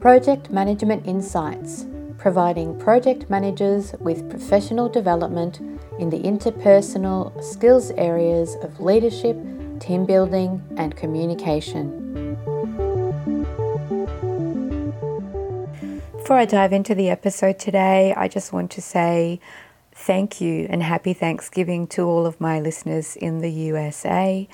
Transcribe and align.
Project 0.00 0.50
Management 0.50 1.08
Insights, 1.08 1.84
providing 2.18 2.78
project 2.78 3.28
managers 3.28 3.94
with 3.98 4.30
professional 4.30 4.88
development 4.88 5.58
in 5.98 6.08
the 6.08 6.20
interpersonal 6.20 7.42
skills 7.42 7.90
areas 7.92 8.54
of 8.62 8.78
leadership, 8.78 9.36
team 9.80 10.06
building, 10.06 10.62
and 10.76 10.96
communication. 10.96 12.36
Before 16.12 16.36
I 16.36 16.44
dive 16.44 16.72
into 16.72 16.94
the 16.94 17.10
episode 17.10 17.58
today, 17.58 18.14
I 18.16 18.28
just 18.28 18.52
want 18.52 18.70
to 18.72 18.80
say 18.80 19.40
thank 19.92 20.40
you 20.40 20.68
and 20.70 20.80
happy 20.80 21.12
Thanksgiving 21.12 21.88
to 21.88 22.02
all 22.02 22.24
of 22.24 22.40
my 22.40 22.60
listeners 22.60 23.16
in 23.16 23.40
the 23.40 23.50
USA. 23.50 24.48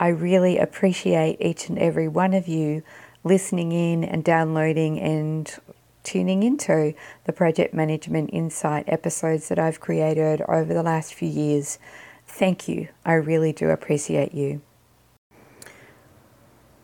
I 0.00 0.08
really 0.08 0.58
appreciate 0.58 1.36
each 1.40 1.68
and 1.68 1.78
every 1.78 2.08
one 2.08 2.34
of 2.34 2.48
you 2.48 2.82
listening 3.28 3.72
in 3.72 4.02
and 4.02 4.24
downloading 4.24 4.98
and 4.98 5.54
tuning 6.02 6.42
into 6.42 6.94
the 7.26 7.32
Project 7.32 7.74
Management 7.74 8.30
Insight 8.32 8.84
episodes 8.88 9.48
that 9.48 9.58
I've 9.58 9.80
created 9.80 10.40
over 10.48 10.72
the 10.72 10.82
last 10.82 11.12
few 11.12 11.28
years. 11.28 11.78
Thank 12.26 12.66
you. 12.68 12.88
I 13.04 13.12
really 13.12 13.52
do 13.52 13.68
appreciate 13.68 14.32
you. 14.32 14.62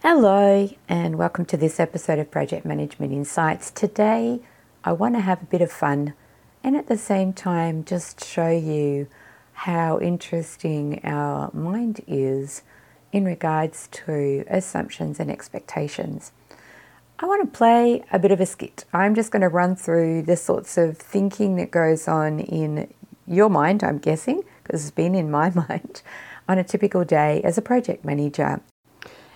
Hello, 0.00 0.70
and 0.88 1.18
welcome 1.18 1.44
to 1.46 1.56
this 1.56 1.80
episode 1.80 2.20
of 2.20 2.30
Project 2.30 2.64
Management 2.64 3.12
Insights. 3.12 3.72
Today, 3.72 4.40
I 4.84 4.92
want 4.92 5.16
to 5.16 5.20
have 5.20 5.42
a 5.42 5.46
bit 5.46 5.60
of 5.60 5.72
fun 5.72 6.14
and 6.62 6.76
at 6.76 6.86
the 6.86 6.96
same 6.96 7.32
time 7.32 7.84
just 7.84 8.24
show 8.24 8.48
you 8.48 9.08
how 9.54 9.98
interesting 9.98 11.00
our 11.02 11.50
mind 11.52 12.00
is 12.06 12.62
in 13.12 13.24
regards 13.24 13.88
to 13.92 14.44
assumptions 14.48 15.18
and 15.20 15.30
expectations. 15.30 16.32
I 17.20 17.26
want 17.26 17.42
to 17.42 17.56
play 17.56 18.04
a 18.12 18.18
bit 18.18 18.30
of 18.30 18.40
a 18.40 18.46
skit. 18.46 18.84
I'm 18.92 19.14
just 19.14 19.32
going 19.32 19.42
to 19.42 19.48
run 19.48 19.74
through 19.74 20.22
the 20.22 20.36
sorts 20.36 20.78
of 20.78 20.96
thinking 20.96 21.56
that 21.56 21.70
goes 21.70 22.06
on 22.06 22.38
in 22.38 22.92
your 23.26 23.50
mind, 23.50 23.82
I'm 23.82 23.98
guessing, 23.98 24.42
because 24.62 24.82
it's 24.82 24.90
been 24.92 25.14
in 25.14 25.30
my 25.30 25.50
mind, 25.68 26.02
on 26.48 26.58
a 26.58 26.64
typical 26.64 27.04
day 27.04 27.40
as 27.42 27.58
a 27.58 27.62
project 27.62 28.04
manager. 28.04 28.60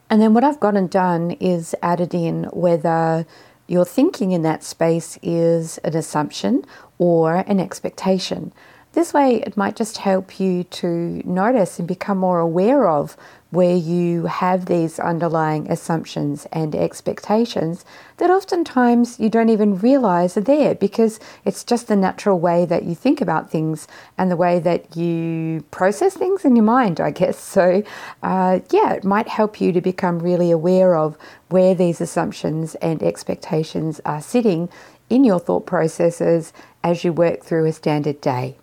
And 0.08 0.20
then 0.20 0.34
what 0.34 0.44
I've 0.44 0.60
gone 0.60 0.76
and 0.76 0.90
done 0.90 1.32
is 1.32 1.74
added 1.82 2.14
in 2.14 2.44
whether 2.52 3.26
your 3.66 3.84
thinking 3.84 4.32
in 4.32 4.42
that 4.42 4.62
space 4.62 5.18
is 5.22 5.78
an 5.78 5.96
assumption 5.96 6.64
or 6.98 7.36
an 7.48 7.58
expectation. 7.58 8.52
This 8.92 9.14
way, 9.14 9.36
it 9.36 9.56
might 9.56 9.74
just 9.74 9.98
help 9.98 10.38
you 10.38 10.64
to 10.64 11.22
notice 11.24 11.78
and 11.78 11.88
become 11.88 12.18
more 12.18 12.40
aware 12.40 12.86
of 12.88 13.16
where 13.52 13.76
you 13.76 14.24
have 14.24 14.64
these 14.64 14.98
underlying 14.98 15.70
assumptions 15.70 16.46
and 16.52 16.74
expectations 16.74 17.84
that 18.16 18.30
oftentimes 18.30 19.20
you 19.20 19.28
don't 19.28 19.50
even 19.50 19.78
realize 19.78 20.38
are 20.38 20.40
there 20.40 20.74
because 20.74 21.20
it's 21.44 21.62
just 21.62 21.86
the 21.86 21.94
natural 21.94 22.40
way 22.40 22.64
that 22.64 22.84
you 22.84 22.94
think 22.94 23.20
about 23.20 23.50
things 23.50 23.86
and 24.16 24.30
the 24.30 24.36
way 24.36 24.58
that 24.58 24.96
you 24.96 25.62
process 25.70 26.14
things 26.14 26.46
in 26.46 26.56
your 26.56 26.64
mind, 26.64 26.98
I 27.00 27.10
guess. 27.10 27.38
So, 27.52 27.82
uh, 28.22 28.60
yeah, 28.70 28.94
it 28.94 29.04
might 29.04 29.28
help 29.28 29.60
you 29.60 29.72
to 29.72 29.82
become 29.82 30.20
really 30.20 30.50
aware 30.50 30.96
of 30.96 31.18
where 31.50 31.74
these 31.74 32.00
assumptions 32.00 32.74
and 32.76 33.02
expectations 33.02 34.00
are 34.06 34.22
sitting 34.22 34.70
in 35.10 35.22
your 35.22 35.38
thought 35.38 35.66
processes 35.66 36.54
as 36.82 37.04
you 37.04 37.12
work 37.12 37.42
through 37.42 37.66
a 37.66 37.72
standard 37.72 38.22
day. 38.22 38.56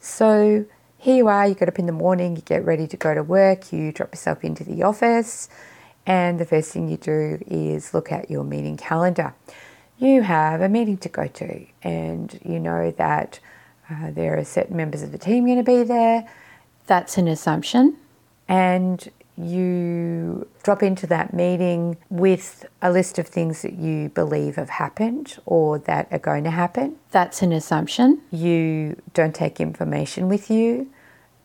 So 0.00 0.64
here 1.00 1.16
you 1.16 1.28
are, 1.28 1.48
you 1.48 1.54
get 1.54 1.66
up 1.66 1.78
in 1.78 1.86
the 1.86 1.92
morning, 1.92 2.36
you 2.36 2.42
get 2.42 2.62
ready 2.62 2.86
to 2.86 2.96
go 2.96 3.14
to 3.14 3.22
work, 3.22 3.72
you 3.72 3.90
drop 3.90 4.12
yourself 4.12 4.44
into 4.44 4.64
the 4.64 4.82
office, 4.82 5.48
and 6.04 6.38
the 6.38 6.44
first 6.44 6.72
thing 6.72 6.90
you 6.90 6.98
do 6.98 7.38
is 7.46 7.94
look 7.94 8.12
at 8.12 8.30
your 8.30 8.44
meeting 8.44 8.76
calendar. 8.76 9.32
You 9.98 10.20
have 10.20 10.60
a 10.60 10.68
meeting 10.68 10.98
to 10.98 11.08
go 11.08 11.26
to, 11.26 11.66
and 11.82 12.38
you 12.44 12.60
know 12.60 12.90
that 12.98 13.40
uh, 13.88 14.10
there 14.10 14.36
are 14.36 14.44
certain 14.44 14.76
members 14.76 15.02
of 15.02 15.10
the 15.10 15.16
team 15.16 15.46
going 15.46 15.56
to 15.56 15.64
be 15.64 15.84
there. 15.84 16.28
That's 16.86 17.16
an 17.16 17.28
assumption. 17.28 17.96
And 18.46 19.10
you 19.44 20.46
drop 20.62 20.82
into 20.82 21.06
that 21.08 21.32
meeting 21.32 21.96
with 22.08 22.66
a 22.82 22.90
list 22.90 23.18
of 23.18 23.26
things 23.26 23.62
that 23.62 23.74
you 23.74 24.08
believe 24.10 24.56
have 24.56 24.70
happened 24.70 25.38
or 25.46 25.78
that 25.80 26.08
are 26.10 26.18
going 26.18 26.44
to 26.44 26.50
happen. 26.50 26.96
That's 27.10 27.42
an 27.42 27.52
assumption. 27.52 28.20
You 28.30 29.00
don't 29.14 29.34
take 29.34 29.60
information 29.60 30.28
with 30.28 30.50
you 30.50 30.90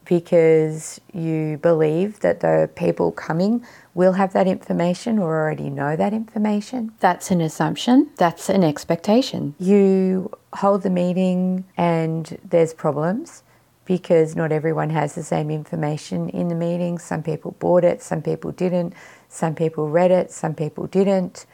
because 0.06 1.02
you 1.14 1.58
believe 1.58 2.20
that 2.20 2.40
the 2.40 2.70
people 2.76 3.12
coming 3.12 3.66
will 3.94 4.14
have 4.14 4.34
that 4.34 4.48
information 4.48 5.18
or 5.18 5.42
already 5.42 5.70
know 5.70 5.96
that 5.96 6.14
information. 6.14 6.92
That's 7.00 7.32
an 7.32 7.42
assumption. 7.42 8.12
That's 8.18 8.50
an 8.50 8.64
expectation. 8.64 9.56
You 9.60 10.32
hold 10.54 10.84
the 10.84 10.90
meeting 10.90 11.66
and 11.76 12.38
there's 12.48 12.74
problems 12.74 13.44
because 13.86 14.36
not 14.36 14.52
everyone 14.52 14.90
has 14.90 15.16
the 15.16 15.24
same 15.24 15.50
information 15.50 16.30
in 16.30 16.48
the 16.48 16.56
meeting. 16.56 16.98
Some 16.98 17.24
people 17.24 17.52
bought 17.60 17.84
it, 17.84 18.02
some 18.02 18.22
people 18.22 18.52
didn't, 18.52 18.94
some 19.30 19.56
people 19.56 19.90
read 19.90 20.12
it, 20.12 20.32
some 20.32 20.56
people 20.56 20.88
didn't, 20.88 21.46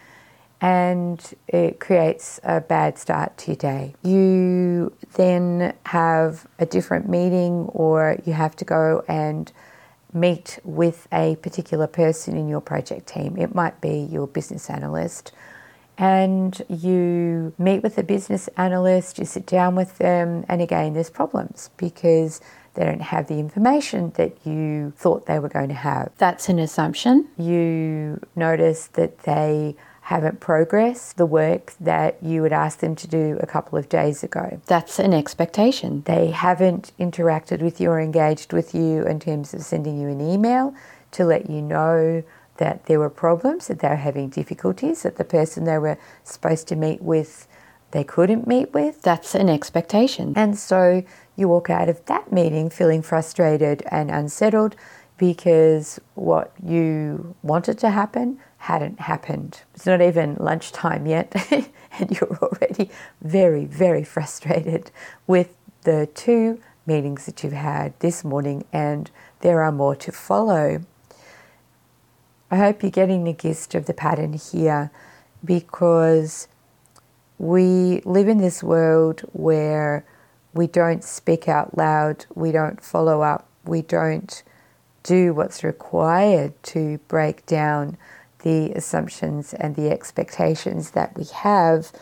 and 0.61 1.33
it 1.47 1.79
creates 1.79 2.39
a 2.43 2.61
bad 2.61 2.97
start 2.97 3.37
to 3.39 3.47
your 3.51 3.57
day. 3.57 3.95
You 4.03 4.93
then 5.13 5.73
have 5.87 6.47
a 6.59 6.65
different 6.65 7.09
meeting, 7.09 7.65
or 7.73 8.17
you 8.25 8.33
have 8.33 8.55
to 8.57 8.65
go 8.65 9.03
and 9.07 9.51
meet 10.13 10.59
with 10.63 11.07
a 11.11 11.35
particular 11.37 11.87
person 11.87 12.37
in 12.37 12.47
your 12.47 12.61
project 12.61 13.07
team. 13.07 13.37
It 13.37 13.55
might 13.55 13.81
be 13.81 13.99
your 13.99 14.27
business 14.27 14.69
analyst 14.69 15.31
and 16.01 16.63
you 16.67 17.53
meet 17.59 17.83
with 17.83 17.95
a 17.99 18.03
business 18.03 18.49
analyst, 18.57 19.19
you 19.19 19.25
sit 19.25 19.45
down 19.45 19.75
with 19.75 19.99
them, 19.99 20.43
and 20.49 20.59
again, 20.59 20.95
there's 20.95 21.11
problems 21.11 21.69
because 21.77 22.41
they 22.73 22.83
don't 22.83 23.03
have 23.03 23.27
the 23.27 23.37
information 23.37 24.11
that 24.15 24.35
you 24.43 24.93
thought 24.97 25.27
they 25.27 25.37
were 25.37 25.47
going 25.47 25.67
to 25.67 25.75
have. 25.75 26.11
That's 26.17 26.49
an 26.49 26.57
assumption. 26.57 27.27
You 27.37 28.19
notice 28.35 28.87
that 28.93 29.19
they 29.19 29.75
haven't 30.01 30.39
progressed 30.39 31.17
the 31.17 31.27
work 31.27 31.73
that 31.79 32.17
you 32.23 32.41
would 32.41 32.51
ask 32.51 32.79
them 32.79 32.95
to 32.95 33.07
do 33.07 33.37
a 33.39 33.45
couple 33.45 33.77
of 33.77 33.87
days 33.87 34.23
ago. 34.23 34.59
That's 34.65 34.97
an 34.97 35.13
expectation. 35.13 36.01
They 36.07 36.31
haven't 36.31 36.93
interacted 36.99 37.61
with 37.61 37.79
you 37.79 37.91
or 37.91 37.99
engaged 37.99 38.53
with 38.53 38.73
you 38.73 39.05
in 39.05 39.19
terms 39.19 39.53
of 39.53 39.61
sending 39.61 40.01
you 40.01 40.07
an 40.07 40.19
email 40.19 40.73
to 41.11 41.25
let 41.25 41.47
you 41.47 41.61
know 41.61 42.23
that 42.61 42.85
there 42.85 42.99
were 42.99 43.09
problems, 43.09 43.67
that 43.67 43.79
they 43.79 43.89
were 43.89 43.95
having 43.95 44.29
difficulties, 44.29 45.01
that 45.01 45.17
the 45.17 45.23
person 45.23 45.63
they 45.63 45.77
were 45.77 45.97
supposed 46.23 46.67
to 46.67 46.75
meet 46.75 47.01
with 47.01 47.47
they 47.91 48.03
couldn't 48.03 48.47
meet 48.47 48.73
with. 48.73 49.01
That's 49.01 49.35
an 49.35 49.49
expectation. 49.49 50.33
And 50.35 50.57
so 50.57 51.03
you 51.35 51.47
walk 51.47 51.69
out 51.69 51.89
of 51.89 52.03
that 52.05 52.31
meeting 52.31 52.69
feeling 52.69 53.01
frustrated 53.01 53.83
and 53.91 54.09
unsettled 54.09 54.75
because 55.17 55.99
what 56.15 56.53
you 56.63 57.35
wanted 57.43 57.77
to 57.79 57.89
happen 57.89 58.39
hadn't 58.57 58.99
happened. 58.99 59.61
It's 59.75 59.85
not 59.85 60.01
even 60.01 60.35
lunchtime 60.39 61.05
yet, 61.05 61.35
and 61.99 62.11
you're 62.11 62.37
already 62.41 62.89
very, 63.21 63.65
very 63.65 64.03
frustrated 64.03 64.89
with 65.27 65.53
the 65.83 66.07
two 66.13 66.59
meetings 66.85 67.25
that 67.25 67.43
you've 67.43 67.53
had 67.53 67.99
this 67.99 68.23
morning, 68.23 68.65
and 68.73 69.11
there 69.41 69.61
are 69.61 69.71
more 69.71 69.95
to 69.97 70.11
follow. 70.11 70.81
I 72.53 72.57
hope 72.57 72.83
you're 72.83 72.91
getting 72.91 73.23
the 73.23 73.31
gist 73.31 73.75
of 73.75 73.85
the 73.85 73.93
pattern 73.93 74.33
here 74.33 74.91
because 75.43 76.49
we 77.37 78.01
live 78.03 78.27
in 78.27 78.39
this 78.39 78.61
world 78.61 79.21
where 79.31 80.05
we 80.53 80.67
don't 80.67 81.01
speak 81.01 81.47
out 81.47 81.77
loud, 81.77 82.25
we 82.35 82.51
don't 82.51 82.83
follow 82.83 83.21
up, 83.21 83.47
we 83.63 83.81
don't 83.81 84.43
do 85.01 85.33
what's 85.33 85.63
required 85.63 86.61
to 86.63 86.97
break 87.07 87.45
down 87.45 87.95
the 88.39 88.73
assumptions 88.73 89.53
and 89.53 89.77
the 89.77 89.89
expectations 89.89 90.91
that 90.91 91.17
we 91.17 91.23
have. 91.33 91.93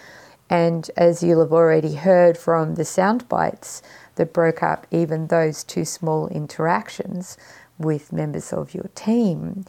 And 0.49 0.89
as 0.97 1.21
you'll 1.21 1.41
have 1.41 1.53
already 1.53 1.93
heard 1.93 2.39
from 2.39 2.73
the 2.73 2.85
sound 2.85 3.29
bites 3.29 3.83
that 4.15 4.33
broke 4.33 4.63
up 4.63 4.87
even 4.89 5.27
those 5.27 5.63
two 5.63 5.85
small 5.85 6.27
interactions 6.29 7.37
with 7.77 8.11
members 8.11 8.51
of 8.51 8.73
your 8.73 8.89
team, 8.95 9.63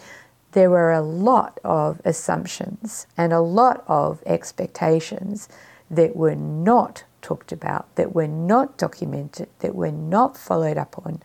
there 0.53 0.71
were 0.71 0.93
a 0.93 1.01
lot 1.01 1.61
of 1.65 2.01
assumptions 2.05 3.07
and 3.17 3.33
a 3.33 3.41
lot 3.41 3.85
of 3.87 4.23
expectations 4.27 5.49
that 5.91 6.17
were 6.17 6.35
not 6.35 7.05
talked 7.23 7.53
about, 7.53 7.95
that 7.97 8.15
were 8.15 8.29
not 8.29 8.77
documented, 8.79 9.49
that 9.61 9.75
were 9.75 9.93
not 9.93 10.37
followed 10.37 10.79
up 10.79 10.97
on. 11.05 11.23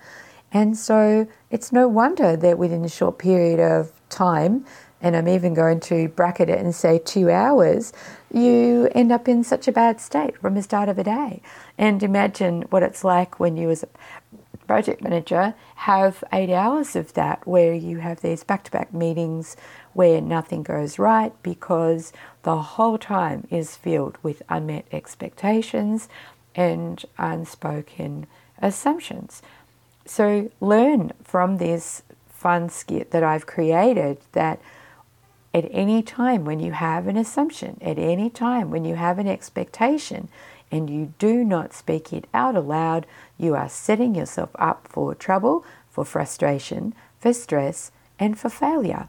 And 0.51 0.77
so 0.77 1.27
it's 1.51 1.71
no 1.71 1.87
wonder 1.87 2.35
that 2.37 2.57
within 2.57 2.85
a 2.85 2.89
short 2.89 3.19
period 3.19 3.59
of 3.59 3.91
time, 4.09 4.65
and 5.01 5.15
I'm 5.15 5.27
even 5.27 5.53
going 5.53 5.81
to 5.81 6.07
bracket 6.09 6.49
it 6.49 6.59
and 6.59 6.73
say 6.73 6.99
two 6.99 7.29
hours, 7.29 7.93
you 8.31 8.89
end 8.95 9.11
up 9.11 9.27
in 9.27 9.43
such 9.43 9.67
a 9.67 9.71
bad 9.71 9.99
state 9.99 10.37
from 10.39 10.55
the 10.55 10.63
start 10.63 10.89
of 10.89 10.97
a 10.97 11.03
day. 11.03 11.41
And 11.77 12.01
imagine 12.01 12.63
what 12.69 12.83
it's 12.83 13.03
like 13.03 13.39
when 13.39 13.57
you, 13.57 13.69
as 13.69 13.85
project 14.67 15.01
manager, 15.01 15.53
have 15.75 16.23
eight 16.33 16.49
hours 16.49 16.95
of 16.95 17.13
that 17.13 17.45
where 17.47 17.73
you 17.73 17.97
have 17.99 18.21
these 18.21 18.43
back 18.43 18.63
to 18.65 18.71
back 18.71 18.93
meetings 18.93 19.55
where 19.93 20.21
nothing 20.21 20.63
goes 20.63 20.99
right 20.99 21.33
because 21.43 22.11
the 22.43 22.57
whole 22.57 22.97
time 22.97 23.47
is 23.49 23.75
filled 23.75 24.17
with 24.21 24.41
unmet 24.49 24.85
expectations 24.91 26.09
and 26.55 27.05
unspoken 27.17 28.27
assumptions. 28.61 29.41
So 30.05 30.51
learn 30.59 31.11
from 31.23 31.57
this 31.57 32.03
fun 32.29 32.69
skit 32.69 33.11
that 33.11 33.23
I've 33.23 33.47
created 33.47 34.17
that 34.33 34.61
at 35.53 35.67
any 35.71 36.03
time 36.03 36.43
when 36.43 36.59
you 36.59 36.73
have 36.73 37.07
an 37.07 37.15
assumption, 37.15 37.77
at 37.81 37.97
any 37.97 38.29
time 38.29 38.69
when 38.69 38.83
you 38.83 38.95
have 38.95 39.17
an 39.17 39.27
expectation, 39.27 40.27
and 40.75 40.89
you 40.89 41.13
do 41.17 41.43
not 41.43 41.73
speak 41.73 42.11
it 42.11 42.25
out 42.33 42.55
aloud, 42.55 43.05
you 43.37 43.55
are 43.55 43.69
setting 43.69 44.13
yourself 44.13 44.49
up 44.55 44.87
for 44.89 45.15
trouble, 45.15 45.65
for 45.89 46.03
frustration, 46.03 46.93
for 47.19 47.31
stress, 47.33 47.91
and 48.19 48.37
for 48.37 48.49
failure. 48.49 49.07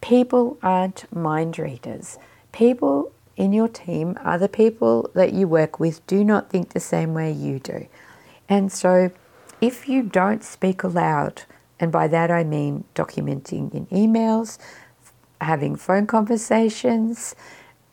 People 0.00 0.58
aren't 0.62 1.12
mind 1.14 1.58
readers. 1.58 2.18
People 2.52 3.12
in 3.36 3.52
your 3.52 3.68
team, 3.68 4.16
other 4.24 4.48
people 4.48 5.10
that 5.14 5.32
you 5.32 5.48
work 5.48 5.80
with, 5.80 6.06
do 6.06 6.22
not 6.22 6.50
think 6.50 6.70
the 6.70 6.80
same 6.80 7.12
way 7.14 7.32
you 7.32 7.58
do. 7.58 7.86
And 8.48 8.70
so, 8.70 9.10
if 9.60 9.88
you 9.88 10.02
don't 10.02 10.44
speak 10.44 10.82
aloud, 10.82 11.42
and 11.80 11.90
by 11.90 12.06
that 12.08 12.30
I 12.30 12.44
mean 12.44 12.84
documenting 12.94 13.74
in 13.74 13.86
emails, 13.86 14.58
having 15.40 15.74
phone 15.76 16.06
conversations, 16.06 17.34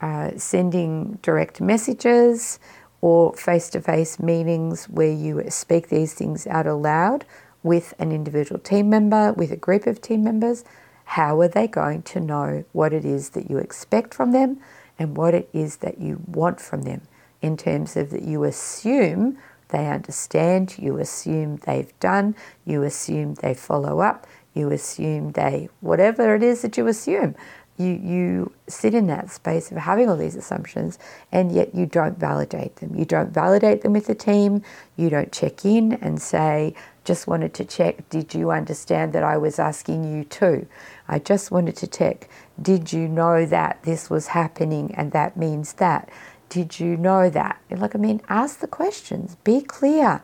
uh, 0.02 0.32
sending 0.38 1.20
direct 1.22 1.62
messages, 1.62 2.60
or 3.02 3.34
face 3.34 3.70
to 3.70 3.82
face 3.82 4.20
meetings 4.20 4.86
where 4.86 5.12
you 5.12 5.44
speak 5.50 5.90
these 5.90 6.14
things 6.14 6.46
out 6.48 6.68
aloud 6.68 7.26
with 7.64 7.94
an 8.00 8.12
individual 8.12 8.60
team 8.60 8.90
member, 8.90 9.34
with 9.34 9.52
a 9.52 9.58
group 9.58 9.88
of 9.88 10.02
team 10.02 10.24
members, 10.24 10.64
how 11.06 11.40
are 11.42 11.48
they 11.48 11.68
going 11.68 12.02
to 12.04 12.20
know 12.20 12.64
what 12.72 12.94
it 12.94 13.04
is 13.04 13.30
that 13.32 13.50
you 13.50 13.58
expect 13.58 14.14
from 14.14 14.32
them 14.32 14.60
and 14.98 15.18
what 15.18 15.34
it 15.34 15.50
is 15.54 15.78
that 15.78 16.00
you 16.00 16.22
want 16.28 16.60
from 16.60 16.84
them? 16.84 17.02
In 17.42 17.58
terms 17.58 17.96
of 17.96 18.10
that 18.12 18.24
you 18.24 18.44
assume 18.44 19.38
they 19.70 19.88
understand, 19.88 20.76
you 20.78 20.98
assume 20.98 21.58
they've 21.58 21.98
done, 22.00 22.36
you 22.66 22.84
assume 22.84 23.36
they 23.36 23.54
follow 23.54 24.00
up, 24.00 24.28
you 24.54 24.72
assume 24.72 25.32
they, 25.32 25.70
whatever 25.80 26.36
it 26.36 26.44
is 26.44 26.62
that 26.64 26.78
you 26.78 26.88
assume, 26.88 27.36
you, 27.80 27.94
you 27.94 28.52
sit 28.68 28.94
in 28.94 29.08
that 29.08 29.32
space 29.32 29.72
of 29.72 29.78
having 29.78 30.10
all 30.10 30.18
these 30.18 30.36
assumptions 30.36 31.00
and 31.32 31.52
yet 31.52 31.74
you 31.74 31.86
don't 31.86 32.20
validate 32.20 32.76
them. 32.78 32.94
You 32.96 33.06
don't 33.06 33.32
validate 33.32 33.82
them 33.82 33.94
with 33.94 34.08
the 34.08 34.16
team. 34.16 34.62
You 34.98 35.10
don't 35.10 35.32
check 35.32 35.64
in 35.64 35.94
and 35.94 36.22
say, 36.22 36.76
just 37.06 37.26
wanted 37.26 37.54
to 37.56 37.66
check, 37.66 38.08
did 38.10 38.34
you 38.34 38.52
understand 38.52 39.14
that 39.14 39.24
I 39.24 39.38
was 39.38 39.58
asking 39.58 40.14
you 40.14 40.26
too? 40.26 40.68
I 41.08 41.20
just 41.20 41.52
wanted 41.52 41.78
to 41.78 41.88
check, 41.88 42.30
did 42.62 42.92
you 42.92 43.08
know 43.08 43.46
that 43.46 43.82
this 43.84 44.10
was 44.10 44.28
happening 44.28 44.94
and 44.96 45.14
that 45.14 45.38
means 45.38 45.74
that? 45.74 46.10
Did 46.50 46.80
you 46.80 46.98
know 46.98 47.30
that? 47.30 47.62
Like, 47.72 47.96
I 47.96 48.00
mean, 48.00 48.22
ask 48.28 48.60
the 48.60 48.68
questions, 48.68 49.38
be 49.44 49.62
clear, 49.62 50.22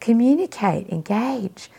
communicate, 0.00 0.88
engage. 0.88 1.70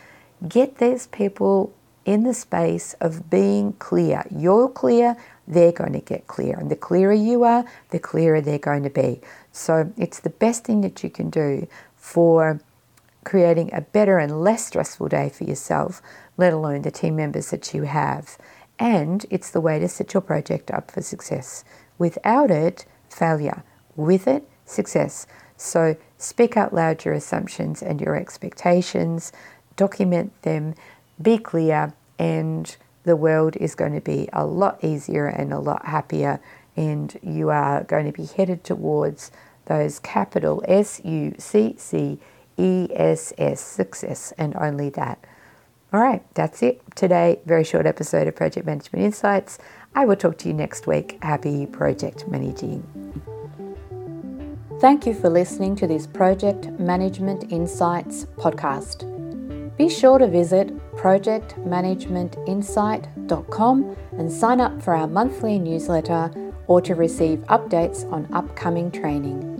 Get 0.46 0.78
these 0.78 1.06
people 1.06 1.72
in 2.04 2.22
the 2.24 2.34
space 2.34 2.94
of 3.00 3.30
being 3.30 3.72
clear. 3.74 4.24
You're 4.30 4.68
clear, 4.68 5.16
they're 5.46 5.72
going 5.72 5.92
to 5.92 6.00
get 6.00 6.26
clear. 6.26 6.58
And 6.58 6.70
the 6.70 6.76
clearer 6.76 7.12
you 7.12 7.44
are, 7.44 7.64
the 7.90 7.98
clearer 7.98 8.40
they're 8.40 8.58
going 8.58 8.82
to 8.82 8.90
be. 8.90 9.20
So 9.52 9.92
it's 9.96 10.20
the 10.20 10.30
best 10.30 10.64
thing 10.64 10.80
that 10.82 11.02
you 11.02 11.10
can 11.10 11.30
do 11.30 11.66
for 11.96 12.60
creating 13.24 13.70
a 13.72 13.80
better 13.80 14.18
and 14.18 14.42
less 14.42 14.66
stressful 14.66 15.08
day 15.08 15.30
for 15.30 15.44
yourself, 15.44 16.02
let 16.36 16.52
alone 16.52 16.82
the 16.82 16.90
team 16.90 17.16
members 17.16 17.50
that 17.50 17.72
you 17.72 17.84
have. 17.84 18.36
And 18.78 19.24
it's 19.30 19.50
the 19.50 19.60
way 19.60 19.78
to 19.78 19.88
set 19.88 20.14
your 20.14 20.20
project 20.20 20.70
up 20.70 20.90
for 20.90 21.00
success. 21.00 21.64
Without 21.98 22.50
it, 22.50 22.84
failure. 23.08 23.62
With 23.96 24.26
it, 24.26 24.48
success. 24.66 25.26
So 25.56 25.96
speak 26.18 26.56
out 26.56 26.74
loud 26.74 27.04
your 27.04 27.14
assumptions 27.14 27.82
and 27.82 28.00
your 28.00 28.16
expectations, 28.16 29.32
document 29.76 30.42
them 30.42 30.74
be 31.20 31.38
clear, 31.38 31.94
and 32.18 32.76
the 33.04 33.16
world 33.16 33.56
is 33.56 33.74
going 33.74 33.94
to 33.94 34.00
be 34.00 34.28
a 34.32 34.44
lot 34.44 34.82
easier 34.82 35.26
and 35.26 35.52
a 35.52 35.58
lot 35.58 35.86
happier, 35.86 36.40
and 36.76 37.18
you 37.22 37.50
are 37.50 37.84
going 37.84 38.06
to 38.06 38.12
be 38.12 38.26
headed 38.26 38.64
towards 38.64 39.30
those 39.66 39.98
capital 39.98 40.62
S 40.66 41.00
U 41.04 41.34
C 41.38 41.74
C 41.78 42.18
E 42.56 42.88
S 42.92 43.32
S 43.38 43.60
success, 43.60 44.32
and 44.38 44.54
only 44.56 44.90
that. 44.90 45.18
All 45.92 46.00
right, 46.00 46.22
that's 46.34 46.62
it. 46.62 46.82
Today, 46.96 47.38
very 47.46 47.62
short 47.62 47.86
episode 47.86 48.26
of 48.26 48.34
Project 48.34 48.66
Management 48.66 49.04
Insights. 49.04 49.58
I 49.94 50.04
will 50.04 50.16
talk 50.16 50.38
to 50.38 50.48
you 50.48 50.54
next 50.54 50.88
week. 50.88 51.18
Happy 51.22 51.66
project 51.66 52.26
managing. 52.26 52.82
Thank 54.80 55.06
you 55.06 55.14
for 55.14 55.30
listening 55.30 55.76
to 55.76 55.86
this 55.86 56.06
Project 56.06 56.68
Management 56.80 57.52
Insights 57.52 58.24
podcast. 58.36 59.06
Be 59.76 59.88
sure 59.88 60.18
to 60.18 60.26
visit 60.26 60.72
projectmanagementinsight.com 61.04 63.96
and 64.12 64.32
sign 64.32 64.58
up 64.58 64.80
for 64.80 64.94
our 64.94 65.06
monthly 65.06 65.58
newsletter 65.58 66.30
or 66.66 66.80
to 66.80 66.94
receive 66.94 67.40
updates 67.40 68.10
on 68.10 68.26
upcoming 68.32 68.90
training. 68.90 69.53